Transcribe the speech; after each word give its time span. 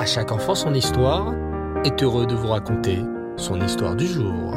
À 0.00 0.06
chaque 0.06 0.32
enfant 0.32 0.54
son 0.54 0.72
histoire 0.72 1.34
est 1.84 2.02
heureux 2.02 2.26
de 2.26 2.34
vous 2.34 2.46
raconter 2.46 3.00
son 3.36 3.60
histoire 3.60 3.94
du 3.94 4.06
jour. 4.06 4.54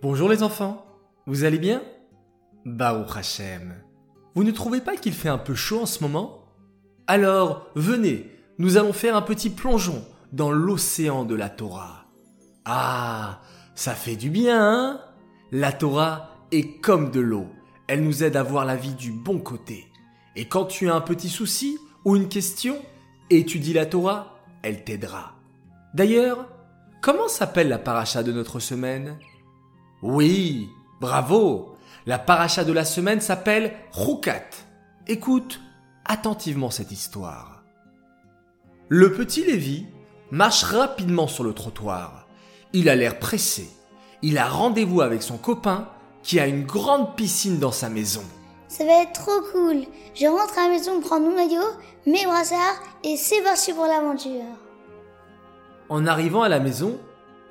Bonjour 0.00 0.28
les 0.28 0.44
enfants, 0.44 0.86
vous 1.26 1.42
allez 1.42 1.58
bien? 1.58 1.82
Baruch 2.64 3.16
Hashem. 3.16 3.74
Vous 4.36 4.44
ne 4.44 4.52
trouvez 4.52 4.80
pas 4.80 4.94
qu'il 4.94 5.12
fait 5.12 5.28
un 5.28 5.38
peu 5.38 5.56
chaud 5.56 5.80
en 5.80 5.86
ce 5.86 6.04
moment? 6.04 6.44
Alors, 7.08 7.66
venez, 7.74 8.30
nous 8.58 8.76
allons 8.76 8.92
faire 8.92 9.16
un 9.16 9.22
petit 9.22 9.50
plongeon 9.50 10.04
dans 10.30 10.52
l'océan 10.52 11.24
de 11.24 11.34
la 11.34 11.48
Torah. 11.48 12.04
Ah, 12.64 13.40
ça 13.74 13.94
fait 13.94 14.14
du 14.14 14.30
bien, 14.30 14.60
hein? 14.62 15.00
La 15.50 15.72
Torah 15.72 16.46
est 16.52 16.80
comme 16.80 17.10
de 17.10 17.18
l'eau. 17.18 17.48
Elle 17.88 18.04
nous 18.04 18.22
aide 18.22 18.36
à 18.36 18.44
voir 18.44 18.66
la 18.66 18.76
vie 18.76 18.94
du 18.94 19.10
bon 19.10 19.40
côté. 19.40 19.88
Et 20.36 20.46
quand 20.46 20.64
tu 20.64 20.88
as 20.88 20.94
un 20.94 21.00
petit 21.00 21.28
souci 21.28 21.78
ou 22.04 22.16
une 22.16 22.28
question, 22.28 22.76
étudie 23.30 23.72
la 23.72 23.86
Torah, 23.86 24.38
elle 24.62 24.84
t'aidera. 24.84 25.34
D'ailleurs, 25.94 26.48
comment 27.00 27.28
s'appelle 27.28 27.68
la 27.68 27.78
paracha 27.78 28.22
de 28.22 28.32
notre 28.32 28.60
semaine? 28.60 29.18
Oui, 30.02 30.68
bravo 31.00 31.76
La 32.06 32.18
paracha 32.18 32.64
de 32.64 32.72
la 32.72 32.84
semaine 32.84 33.20
s'appelle 33.20 33.74
Roukat. 33.92 34.48
Écoute 35.06 35.60
attentivement 36.04 36.70
cette 36.70 36.92
histoire. 36.92 37.62
Le 38.88 39.12
petit 39.12 39.44
Lévi 39.44 39.86
marche 40.30 40.64
rapidement 40.64 41.26
sur 41.26 41.44
le 41.44 41.52
trottoir. 41.52 42.26
Il 42.72 42.88
a 42.88 42.96
l'air 42.96 43.18
pressé. 43.18 43.68
Il 44.22 44.38
a 44.38 44.48
rendez-vous 44.48 45.00
avec 45.00 45.22
son 45.22 45.38
copain 45.38 45.88
qui 46.22 46.40
a 46.40 46.46
une 46.46 46.64
grande 46.64 47.16
piscine 47.16 47.58
dans 47.58 47.72
sa 47.72 47.88
maison. 47.88 48.24
Ça 48.72 48.86
va 48.86 49.02
être 49.02 49.12
trop 49.12 49.42
cool. 49.52 49.82
Je 50.14 50.26
rentre 50.26 50.58
à 50.58 50.62
la 50.62 50.70
maison 50.70 50.98
prendre 51.02 51.26
mon 51.26 51.36
maillot, 51.36 51.60
mes 52.06 52.24
brassards 52.24 52.82
et 53.04 53.18
c'est 53.18 53.42
parti 53.42 53.74
pour 53.74 53.84
l'aventure. 53.84 54.56
En 55.90 56.06
arrivant 56.06 56.40
à 56.40 56.48
la 56.48 56.58
maison, 56.58 56.98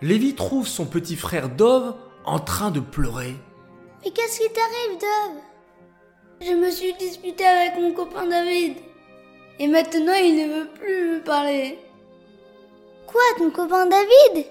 Lévi 0.01 0.33
trouve 0.33 0.67
son 0.67 0.87
petit 0.87 1.15
frère 1.15 1.49
Dove 1.49 1.93
en 2.25 2.39
train 2.39 2.71
de 2.71 2.79
pleurer. 2.79 3.35
Mais 4.03 4.09
qu'est-ce 4.09 4.39
qui 4.39 4.51
t'arrive, 4.51 4.99
Dove? 4.99 5.41
Je 6.41 6.53
me 6.55 6.71
suis 6.71 6.93
disputé 6.95 7.45
avec 7.45 7.79
mon 7.79 7.93
copain 7.93 8.25
David. 8.25 8.77
Et 9.59 9.67
maintenant, 9.67 10.15
il 10.15 10.37
ne 10.37 10.55
veut 10.55 10.69
plus 10.69 11.17
me 11.17 11.23
parler. 11.23 11.77
Quoi, 13.05 13.21
ton 13.37 13.51
copain 13.51 13.85
David? 13.85 14.47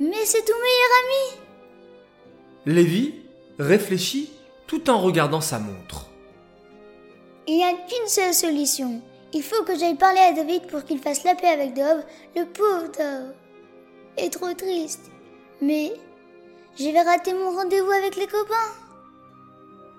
Mais 0.00 0.24
c'est 0.24 0.42
ton 0.42 0.54
meilleur 0.54 0.90
ami 1.04 2.74
Lévi 2.74 3.14
réfléchit 3.58 4.30
tout 4.72 4.88
en 4.88 4.98
regardant 4.98 5.42
sa 5.42 5.58
montre. 5.58 6.06
Il 7.46 7.56
n'y 7.56 7.62
a 7.62 7.72
qu'une 7.72 8.08
seule 8.08 8.32
solution. 8.32 9.02
Il 9.34 9.42
faut 9.42 9.64
que 9.64 9.78
j'aille 9.78 9.96
parler 9.96 10.20
à 10.20 10.32
David 10.32 10.66
pour 10.66 10.82
qu'il 10.84 10.98
fasse 10.98 11.24
la 11.24 11.34
paix 11.34 11.48
avec 11.48 11.74
Dove, 11.74 12.02
le 12.34 12.46
pauvre 12.46 12.90
Dove. 12.98 13.34
Est 14.16 14.30
trop 14.30 14.54
triste. 14.54 15.10
Mais 15.60 15.92
je 16.78 16.84
vais 16.84 17.02
rater 17.02 17.34
mon 17.34 17.54
rendez-vous 17.54 17.90
avec 17.90 18.16
les 18.16 18.26
copains. 18.26 18.72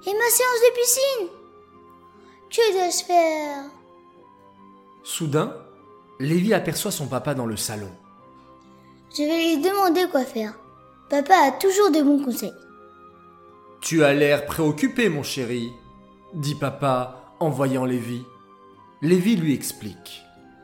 Et 0.08 0.14
ma 0.14 0.30
séance 0.32 0.62
de 0.66 0.76
piscine. 0.76 1.28
Que 2.50 2.74
dois-je 2.74 3.06
faire? 3.06 3.66
Soudain, 5.04 5.56
Lévi 6.20 6.52
aperçoit 6.52 6.92
son 6.92 7.06
papa 7.06 7.36
dans 7.36 7.46
le 7.46 7.58
salon. 7.58 7.92
Je 9.16 9.22
vais 9.22 9.38
lui 9.38 9.58
demander 9.62 10.08
quoi 10.10 10.26
faire. 10.26 10.58
Papa 11.12 11.36
a 11.36 11.52
toujours 11.52 11.92
de 11.92 12.02
bons 12.02 12.26
conseils. 12.26 12.54
Tu 13.84 14.02
as 14.06 14.14
l'air 14.14 14.46
préoccupé, 14.46 15.10
mon 15.10 15.24
chéri, 15.24 15.74
dit 16.34 16.56
papa 16.56 17.36
en 17.42 17.50
voyant 17.50 17.84
Lévi. 17.84 18.24
Lévi 19.02 19.36
lui 19.36 19.54
explique. 19.54 20.24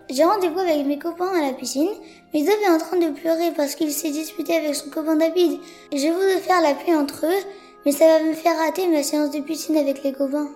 J'ai 0.09 0.23
rendez-vous 0.23 0.59
avec 0.59 0.85
mes 0.85 0.99
copains 0.99 1.37
à 1.37 1.41
la 1.41 1.51
piscine, 1.51 1.89
mais 2.33 2.45
Dove 2.45 2.55
est 2.63 2.69
en 2.69 2.77
train 2.77 2.97
de 2.97 3.13
pleurer 3.13 3.51
parce 3.57 3.75
qu'il 3.75 3.91
s'est 3.91 4.11
disputé 4.11 4.55
avec 4.55 4.73
son 4.73 4.89
copain 4.89 5.17
David. 5.17 5.59
Je 5.91 6.07
voudrais 6.07 6.39
faire 6.39 6.61
la 6.61 6.73
paix 6.73 6.95
entre 6.95 7.25
eux, 7.25 7.43
mais 7.85 7.91
ça 7.91 8.05
va 8.07 8.23
me 8.23 8.33
faire 8.33 8.57
rater 8.57 8.87
ma 8.87 9.03
séance 9.03 9.31
de 9.31 9.41
piscine 9.41 9.75
avec 9.75 10.01
les 10.01 10.13
copains. 10.13 10.51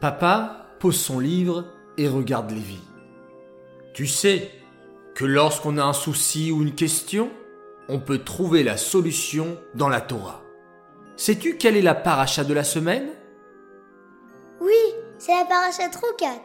Papa 0.00 0.68
pose 0.78 1.00
son 1.00 1.18
livre 1.18 1.64
et 1.98 2.06
regarde 2.06 2.52
Lévi. 2.52 2.78
Tu 3.92 4.06
sais 4.06 4.52
que 5.16 5.24
lorsqu'on 5.24 5.78
a 5.78 5.82
un 5.82 5.92
souci 5.92 6.52
ou 6.52 6.62
une 6.62 6.76
question, 6.76 7.28
on 7.88 7.98
peut 7.98 8.18
trouver 8.18 8.62
la 8.62 8.76
solution 8.76 9.58
dans 9.74 9.88
la 9.88 10.00
Torah. 10.00 10.41
Sais-tu 11.16 11.56
quelle 11.56 11.76
est 11.76 11.82
la 11.82 11.94
paracha 11.94 12.44
de 12.44 12.54
la 12.54 12.64
semaine? 12.64 13.10
Oui, 14.60 14.94
c'est 15.18 15.32
la 15.32 15.44
paracha 15.44 15.88
Troukat. 15.88 16.42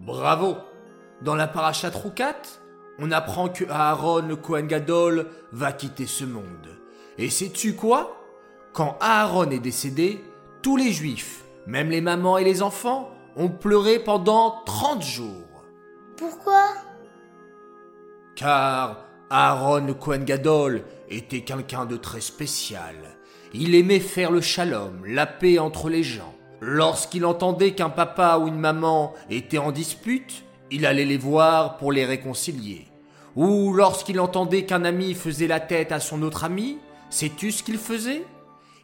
Bravo 0.00 0.56
Dans 1.22 1.34
la 1.34 1.48
paracha 1.48 1.90
Troukat, 1.90 2.42
on 2.98 3.10
apprend 3.10 3.48
que 3.48 3.64
Aaron 3.68 4.26
le 4.28 4.36
Kohen 4.36 4.66
Gadol 4.66 5.26
va 5.52 5.72
quitter 5.72 6.06
ce 6.06 6.24
monde. 6.24 6.68
Et 7.18 7.30
sais-tu 7.30 7.74
quoi? 7.74 8.16
Quand 8.72 8.96
Aaron 9.00 9.50
est 9.50 9.58
décédé, 9.58 10.20
tous 10.62 10.76
les 10.76 10.92
juifs, 10.92 11.44
même 11.66 11.90
les 11.90 12.00
mamans 12.00 12.38
et 12.38 12.44
les 12.44 12.62
enfants, 12.62 13.10
ont 13.36 13.48
pleuré 13.48 13.98
pendant 13.98 14.62
30 14.64 15.02
jours. 15.02 15.64
Pourquoi? 16.16 16.68
Car 18.36 19.04
Aaron 19.30 19.86
le 19.86 19.94
Kohen 19.94 20.24
Gadol 20.24 20.84
était 21.08 21.42
quelqu'un 21.42 21.86
de 21.86 21.96
très 21.96 22.20
spécial. 22.20 22.94
Il 23.54 23.74
aimait 23.74 24.00
faire 24.00 24.30
le 24.30 24.40
shalom, 24.40 25.04
la 25.06 25.26
paix 25.26 25.58
entre 25.58 25.88
les 25.88 26.02
gens. 26.02 26.34
Lorsqu'il 26.60 27.24
entendait 27.24 27.72
qu'un 27.72 27.88
papa 27.88 28.38
ou 28.38 28.48
une 28.48 28.58
maman 28.58 29.14
était 29.30 29.58
en 29.58 29.72
dispute, 29.72 30.44
il 30.70 30.84
allait 30.84 31.04
les 31.04 31.16
voir 31.16 31.76
pour 31.76 31.92
les 31.92 32.04
réconcilier. 32.04 32.86
Ou 33.36 33.72
lorsqu'il 33.72 34.20
entendait 34.20 34.64
qu'un 34.64 34.84
ami 34.84 35.14
faisait 35.14 35.46
la 35.46 35.60
tête 35.60 35.92
à 35.92 36.00
son 36.00 36.22
autre 36.22 36.44
ami, 36.44 36.78
sais-tu 37.08 37.52
ce 37.52 37.62
qu'il 37.62 37.78
faisait? 37.78 38.24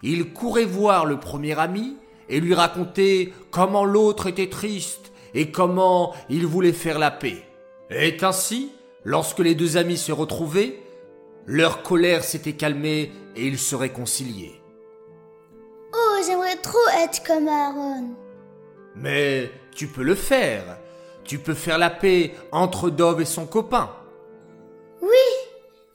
Il 0.03 0.33
courait 0.33 0.65
voir 0.65 1.05
le 1.05 1.19
premier 1.19 1.59
ami 1.59 1.97
et 2.29 2.41
lui 2.41 2.55
racontait 2.55 3.33
comment 3.51 3.85
l'autre 3.85 4.29
était 4.29 4.49
triste 4.49 5.13
et 5.35 5.51
comment 5.51 6.15
il 6.31 6.47
voulait 6.47 6.73
faire 6.73 6.99
la 6.99 7.11
paix. 7.11 7.43
Et 7.91 8.17
ainsi, 8.23 8.71
lorsque 9.03 9.41
les 9.41 9.55
deux 9.55 9.77
amis 9.77 9.99
se 9.99 10.13
retrouvaient, 10.13 10.79
leur 11.47 11.83
colère 11.83 12.25
s'était 12.25 12.53
calmée 12.53 13.13
et 13.37 13.47
ils 13.47 13.59
se 13.59 13.75
réconciliaient. 13.75 14.61
Oh, 15.93 16.17
j'aimerais 16.27 16.57
trop 16.57 16.79
être 17.03 17.23
comme 17.25 17.49
Aaron. 17.49 18.15
Mais 18.97 19.51
tu 19.75 19.87
peux 19.87 20.03
le 20.03 20.15
faire. 20.15 20.79
Tu 21.25 21.39
peux 21.39 21.55
faire 21.55 21.79
la 21.79 21.91
paix 21.91 22.35
entre 22.53 22.91
Dove 22.91 23.21
et 23.21 23.25
son 23.25 23.47
copain. 23.47 23.91
Oui, 25.01 25.09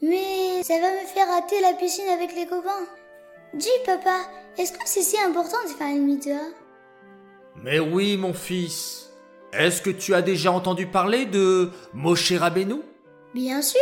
mais 0.01 0.63
ça 0.63 0.79
va 0.79 0.91
me 0.91 1.05
faire 1.07 1.27
rater 1.27 1.61
la 1.61 1.73
piscine 1.73 2.09
avec 2.09 2.35
les 2.35 2.45
copains. 2.45 2.87
Dis, 3.53 3.67
papa, 3.85 4.21
est-ce 4.57 4.73
que 4.73 4.79
c'est 4.85 5.01
si 5.01 5.17
important 5.19 5.57
de 5.63 5.69
faire 5.69 5.87
une 5.87 6.05
mitzvah 6.05 6.49
Mais 7.63 7.79
oui, 7.79 8.17
mon 8.17 8.33
fils. 8.33 9.09
Est-ce 9.53 9.81
que 9.81 9.89
tu 9.89 10.13
as 10.13 10.21
déjà 10.21 10.51
entendu 10.51 10.85
parler 10.85 11.25
de 11.25 11.71
Moshe 11.93 12.31
Rabbeinu? 12.33 12.81
Bien 13.33 13.61
sûr 13.61 13.79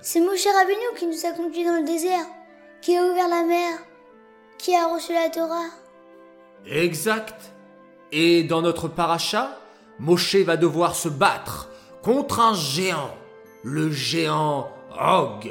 C'est 0.00 0.20
Moshe 0.20 0.46
Rabbeinu 0.46 0.96
qui 0.96 1.06
nous 1.06 1.26
a 1.26 1.32
conduits 1.32 1.64
dans 1.64 1.76
le 1.76 1.84
désert, 1.84 2.24
qui 2.86 2.96
a 2.96 3.02
ouvert 3.02 3.26
la 3.26 3.42
mer, 3.42 3.78
qui 4.58 4.72
a 4.76 4.86
reçu 4.86 5.12
la 5.12 5.28
Torah? 5.28 5.70
Exact. 6.70 7.34
Et 8.12 8.44
dans 8.44 8.62
notre 8.62 8.86
paracha, 8.86 9.58
Moshe 9.98 10.36
va 10.36 10.56
devoir 10.56 10.94
se 10.94 11.08
battre 11.08 11.68
contre 12.04 12.38
un 12.38 12.54
géant, 12.54 13.10
le 13.64 13.90
géant 13.90 14.70
Og. 14.92 15.50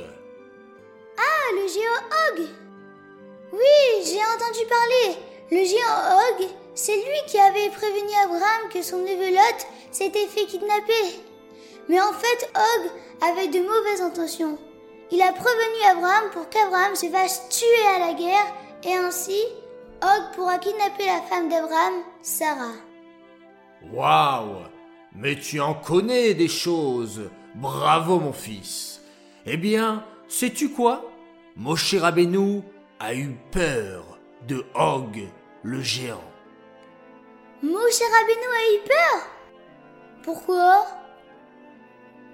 Ah, 1.17 1.47
le 1.55 1.67
géant 1.67 2.39
Og 2.39 2.47
Oui, 3.51 4.05
j'ai 4.05 4.23
entendu 4.33 4.65
parler. 4.69 5.17
Le 5.51 5.65
géant 5.65 6.39
Og, 6.39 6.47
c'est 6.73 6.95
lui 6.95 7.19
qui 7.27 7.37
avait 7.37 7.69
prévenu 7.69 8.13
Abraham 8.23 8.69
que 8.73 8.81
son 8.81 8.99
neveu 8.99 9.31
Lot 9.31 9.67
s'était 9.91 10.27
fait 10.27 10.45
kidnapper. 10.45 11.19
Mais 11.89 11.99
en 11.99 12.13
fait, 12.13 12.49
Og 12.55 12.91
avait 13.27 13.49
de 13.49 13.59
mauvaises 13.59 14.01
intentions. 14.01 14.57
Il 15.11 15.21
a 15.21 15.31
prévenu 15.31 15.81
Abraham 15.91 16.29
pour 16.31 16.49
qu'Abraham 16.49 16.95
se 16.95 17.07
fasse 17.07 17.47
tuer 17.49 17.87
à 17.95 17.99
la 18.07 18.13
guerre 18.13 18.53
et 18.83 18.95
ainsi, 18.95 19.39
Og 20.01 20.35
pourra 20.35 20.57
kidnapper 20.59 21.05
la 21.05 21.21
femme 21.21 21.49
d'Abraham, 21.49 22.03
Sarah. 22.21 22.75
Waouh 23.93 24.65
Mais 25.13 25.35
tu 25.35 25.59
en 25.61 25.73
connais 25.73 26.33
des 26.33 26.49
choses. 26.49 27.29
Bravo, 27.55 28.19
mon 28.19 28.33
fils. 28.33 29.01
Eh 29.45 29.57
bien, 29.57 30.03
sais-tu 30.27 30.69
quoi? 30.69 31.09
Moshe 31.55 31.95
Rabbeinu 31.95 32.61
a 32.99 33.15
eu 33.15 33.37
peur 33.51 34.03
de 34.47 34.65
Og, 34.75 35.17
le 35.63 35.81
géant. 35.81 36.19
Moshe 37.63 38.01
Rabbeinu 38.01 38.47
a 38.47 38.73
eu 38.73 38.79
peur? 38.85 39.27
Pourquoi? 40.23 40.85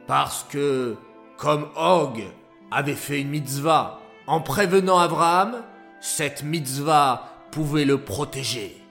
Parce 0.07 0.43
que, 0.49 0.97
comme 1.37 1.69
Og 1.75 2.23
avait 2.71 2.95
fait 2.95 3.21
une 3.21 3.29
mitzvah 3.29 4.01
en 4.27 4.41
prévenant 4.41 4.97
Abraham, 4.97 5.63
cette 5.99 6.43
mitzvah 6.43 7.27
pouvait 7.51 7.85
le 7.85 8.03
protéger. 8.03 8.81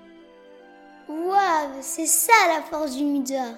Waouh, 1.08 1.78
c'est 1.80 2.06
ça 2.06 2.32
la 2.48 2.62
force 2.62 2.94
d'une 2.94 3.12
mitzvah. 3.12 3.54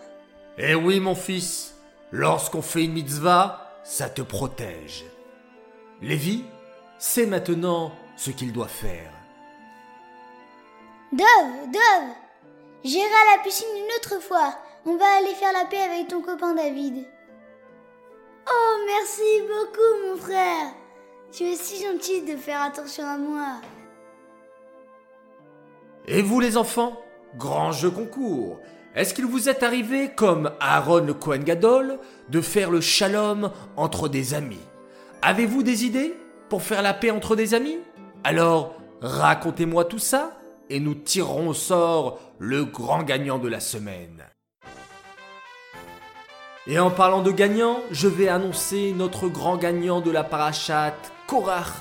Eh 0.58 0.74
oui, 0.74 1.00
mon 1.00 1.14
fils, 1.14 1.74
lorsqu'on 2.12 2.62
fait 2.62 2.84
une 2.84 2.92
mitzvah, 2.92 3.80
ça 3.84 4.08
te 4.08 4.22
protège. 4.22 5.04
Lévi 6.00 6.44
sait 6.98 7.26
maintenant 7.26 7.92
ce 8.16 8.30
qu'il 8.30 8.52
doit 8.52 8.68
faire. 8.68 9.10
Dove, 11.12 11.72
Dove, 11.72 12.10
j'irai 12.84 13.04
à 13.04 13.36
la 13.36 13.42
piscine 13.42 13.66
une 13.76 13.92
autre 13.98 14.22
fois. 14.22 14.54
On 14.86 14.96
va 14.96 15.16
aller 15.18 15.34
faire 15.34 15.52
la 15.52 15.64
paix 15.66 15.80
avec 15.80 16.08
ton 16.08 16.22
copain 16.22 16.54
David. 16.54 17.06
Oh, 18.48 18.76
merci 18.86 19.42
beaucoup, 19.42 20.06
mon 20.06 20.16
frère. 20.16 20.74
Tu 21.30 21.44
es 21.44 21.56
si 21.56 21.82
gentil 21.82 22.22
de 22.22 22.36
faire 22.36 22.62
attention 22.62 23.04
à 23.04 23.16
moi. 23.16 23.60
Et 26.06 26.22
vous, 26.22 26.40
les 26.40 26.56
enfants? 26.56 27.00
Grand 27.36 27.72
jeu 27.72 27.90
concours. 27.90 28.58
Est-ce 28.94 29.14
qu'il 29.14 29.24
vous 29.24 29.48
est 29.48 29.62
arrivé, 29.62 30.10
comme 30.14 30.50
Aaron 30.60 31.06
le 31.06 31.14
Kohen 31.14 31.44
Gadol, 31.44 31.98
de 32.28 32.40
faire 32.42 32.70
le 32.70 32.82
shalom 32.82 33.50
entre 33.76 34.08
des 34.08 34.34
amis? 34.34 34.60
Avez-vous 35.22 35.62
des 35.62 35.86
idées 35.86 36.14
pour 36.50 36.62
faire 36.62 36.82
la 36.82 36.92
paix 36.92 37.10
entre 37.10 37.34
des 37.34 37.54
amis? 37.54 37.78
Alors, 38.24 38.74
racontez-moi 39.00 39.86
tout 39.86 39.98
ça 39.98 40.36
et 40.68 40.80
nous 40.80 40.94
tirerons 40.94 41.48
au 41.48 41.54
sort 41.54 42.18
le 42.38 42.64
grand 42.64 43.02
gagnant 43.02 43.38
de 43.38 43.48
la 43.48 43.60
semaine. 43.60 44.24
Et 46.68 46.78
en 46.78 46.92
parlant 46.92 47.22
de 47.22 47.32
gagnant, 47.32 47.80
je 47.90 48.06
vais 48.06 48.28
annoncer 48.28 48.92
notre 48.96 49.28
grand 49.28 49.56
gagnant 49.56 50.00
de 50.00 50.12
la 50.12 50.22
parachate, 50.22 51.12
Korach, 51.26 51.72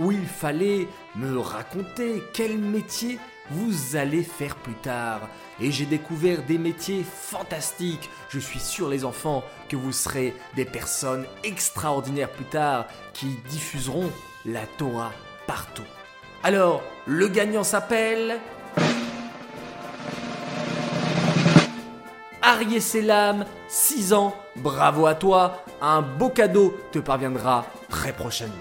où 0.00 0.10
il 0.10 0.26
fallait 0.26 0.88
me 1.14 1.38
raconter 1.38 2.20
quel 2.32 2.58
métier 2.58 3.20
vous 3.52 3.94
allez 3.94 4.24
faire 4.24 4.56
plus 4.56 4.74
tard. 4.74 5.28
Et 5.60 5.70
j'ai 5.70 5.86
découvert 5.86 6.42
des 6.42 6.58
métiers 6.58 7.04
fantastiques. 7.04 8.10
Je 8.28 8.40
suis 8.40 8.58
sûr 8.58 8.88
les 8.88 9.04
enfants 9.04 9.44
que 9.68 9.76
vous 9.76 9.92
serez 9.92 10.34
des 10.56 10.64
personnes 10.64 11.26
extraordinaires 11.44 12.32
plus 12.32 12.46
tard 12.46 12.86
qui 13.12 13.36
diffuseront 13.48 14.10
la 14.44 14.66
Torah 14.78 15.12
partout. 15.46 15.86
Alors, 16.42 16.82
le 17.06 17.28
gagnant 17.28 17.62
s'appelle... 17.62 18.40
Arié 22.54 22.78
Selam, 22.78 23.46
6 23.66 24.12
ans, 24.12 24.32
bravo 24.54 25.06
à 25.06 25.16
toi, 25.16 25.64
un 25.80 26.02
beau 26.02 26.28
cadeau 26.28 26.78
te 26.92 27.00
parviendra 27.00 27.66
très 27.88 28.12
prochainement. 28.12 28.54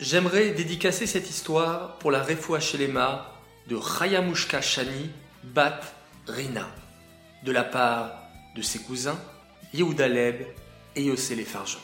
J'aimerais 0.00 0.52
dédicacer 0.52 1.06
cette 1.06 1.28
histoire 1.28 1.98
pour 1.98 2.10
la 2.10 2.22
Refoua 2.22 2.60
Shelema 2.60 3.30
de 3.68 3.78
Chayamushka 3.78 4.62
Shani 4.62 5.10
Bat 5.42 5.80
Rina, 6.26 6.66
de 7.42 7.52
la 7.52 7.64
part 7.64 8.12
de 8.56 8.62
ses 8.62 8.78
cousins 8.78 9.18
Yehuda 9.74 10.08
Leb 10.08 10.46
et 10.96 11.02
Yossé 11.02 11.36
Farjan. 11.44 11.80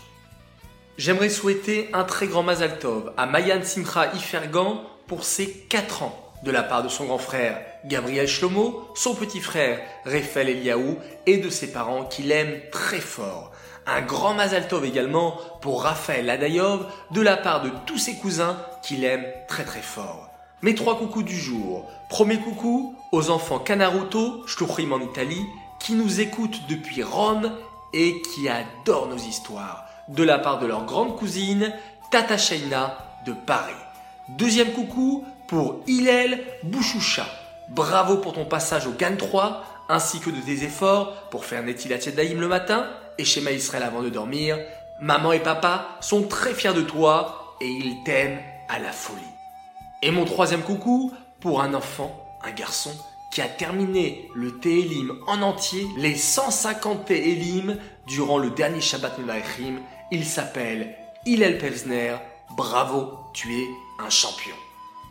J'aimerais 0.96 1.28
souhaiter 1.28 1.90
un 1.92 2.04
très 2.04 2.28
grand 2.28 2.42
Mazal 2.42 2.78
Tov 2.78 3.12
à 3.18 3.26
Mayan 3.26 3.62
Simcha 3.62 4.10
Ifergan 4.14 4.86
pour 5.06 5.22
ses 5.22 5.52
4 5.68 6.04
ans, 6.04 6.29
de 6.42 6.50
la 6.50 6.62
part 6.62 6.82
de 6.82 6.88
son 6.88 7.04
grand 7.04 7.18
frère 7.18 7.60
Gabriel 7.84 8.26
Shlomo, 8.26 8.88
son 8.94 9.14
petit 9.14 9.40
frère 9.40 9.80
Raphaël 10.04 10.50
Eliaou 10.50 10.98
et 11.26 11.38
de 11.38 11.50
ses 11.50 11.72
parents 11.72 12.04
qui 12.04 12.22
l'aiment 12.22 12.60
très 12.70 13.00
fort. 13.00 13.52
Un 13.86 14.02
grand 14.02 14.34
Mazal 14.34 14.68
Tov 14.68 14.84
également 14.84 15.36
pour 15.60 15.82
Raphaël 15.82 16.28
Adayov 16.28 16.86
de 17.10 17.20
la 17.20 17.36
part 17.36 17.62
de 17.62 17.70
tous 17.86 17.98
ses 17.98 18.16
cousins 18.16 18.58
qui 18.82 18.96
l'aiment 18.96 19.26
très 19.48 19.64
très 19.64 19.82
fort. 19.82 20.28
Mes 20.62 20.74
trois 20.74 20.98
coucous 20.98 21.22
du 21.22 21.38
jour. 21.38 21.90
Premier 22.10 22.38
coucou 22.38 22.94
aux 23.12 23.30
enfants 23.30 23.58
Canaruto, 23.58 24.46
Shluchim 24.46 24.92
en 24.92 25.00
Italie, 25.00 25.46
qui 25.78 25.94
nous 25.94 26.20
écoutent 26.20 26.60
depuis 26.68 27.02
Rome 27.02 27.50
et 27.94 28.20
qui 28.22 28.48
adorent 28.48 29.08
nos 29.08 29.16
histoires 29.16 29.86
de 30.08 30.22
la 30.22 30.38
part 30.38 30.58
de 30.58 30.66
leur 30.66 30.84
grande 30.84 31.16
cousine, 31.16 31.72
Tata 32.10 32.36
Shaina 32.36 32.98
de 33.24 33.32
Paris. 33.32 33.72
Deuxième 34.28 34.72
coucou 34.72 35.24
pour 35.50 35.82
Hillel 35.88 36.38
Bouchoucha. 36.62 37.26
Bravo 37.70 38.18
pour 38.18 38.34
ton 38.34 38.44
passage 38.44 38.86
au 38.86 38.92
GAN 38.92 39.16
3, 39.18 39.64
ainsi 39.88 40.20
que 40.20 40.30
de 40.30 40.40
tes 40.40 40.62
efforts 40.62 41.28
pour 41.30 41.44
faire 41.44 41.64
Netilat 41.64 41.98
le 42.06 42.46
matin 42.46 42.86
et 43.18 43.24
schéma 43.24 43.50
Israël 43.50 43.82
avant 43.82 44.02
de 44.02 44.10
dormir. 44.10 44.56
Maman 45.00 45.32
et 45.32 45.40
papa 45.40 45.98
sont 46.00 46.22
très 46.22 46.54
fiers 46.54 46.72
de 46.72 46.82
toi 46.82 47.56
et 47.60 47.66
ils 47.66 47.96
t'aiment 48.04 48.38
à 48.68 48.78
la 48.78 48.92
folie. 48.92 49.20
Et 50.02 50.12
mon 50.12 50.24
troisième 50.24 50.62
coucou 50.62 51.12
pour 51.40 51.60
un 51.62 51.74
enfant, 51.74 52.14
un 52.44 52.52
garçon, 52.52 52.92
qui 53.32 53.42
a 53.42 53.48
terminé 53.48 54.28
le 54.36 54.60
Télim 54.60 55.12
en 55.26 55.42
entier, 55.42 55.84
les 55.96 56.14
150 56.14 57.06
Télim 57.06 57.76
durant 58.06 58.38
le 58.38 58.50
dernier 58.50 58.80
Shabbat 58.80 59.18
Mevachim 59.18 59.80
il 60.12 60.24
s'appelle 60.24 60.94
Hillel 61.26 61.58
Pevsner. 61.58 62.16
Bravo, 62.56 63.18
tu 63.32 63.52
es 63.52 63.66
un 64.04 64.10
champion. 64.10 64.54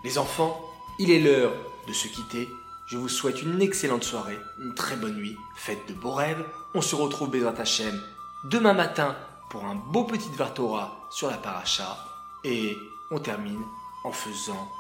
Les 0.03 0.17
enfants, 0.17 0.61
il 0.97 1.11
est 1.11 1.19
l'heure 1.19 1.53
de 1.87 1.93
se 1.93 2.07
quitter. 2.07 2.49
Je 2.85 2.97
vous 2.97 3.09
souhaite 3.09 3.41
une 3.41 3.61
excellente 3.61 4.03
soirée, 4.03 4.39
une 4.59 4.73
très 4.73 4.95
bonne 4.95 5.15
nuit, 5.15 5.35
faites 5.55 5.87
de 5.89 5.93
beaux 5.93 6.13
rêves. 6.13 6.43
On 6.73 6.81
se 6.81 6.95
retrouve 6.95 7.29
Bezrat 7.29 7.59
Hashem 7.59 8.01
demain 8.45 8.73
matin 8.73 9.15
pour 9.49 9.65
un 9.65 9.75
beau 9.75 10.05
petit 10.05 10.29
Vartora 10.29 11.07
sur 11.11 11.29
la 11.29 11.37
paracha. 11.37 11.97
Et 12.45 12.77
on 13.11 13.19
termine 13.19 13.61
en 14.05 14.11
faisant 14.11 14.71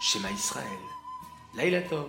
Shema 0.00 0.30
Israël. 0.30 0.78
Laila 1.54 1.82
Tov. 1.82 2.06